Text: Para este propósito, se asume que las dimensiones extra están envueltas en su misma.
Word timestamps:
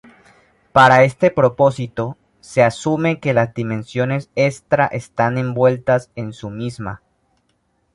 Para 0.71 1.03
este 1.03 1.29
propósito, 1.29 2.17
se 2.39 2.63
asume 2.63 3.19
que 3.19 3.35
las 3.35 3.53
dimensiones 3.53 4.31
extra 4.33 4.87
están 4.87 5.37
envueltas 5.37 6.09
en 6.15 6.33
su 6.33 6.49
misma. 6.49 7.03